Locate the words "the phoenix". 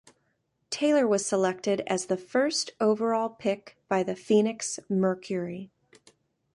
4.01-4.79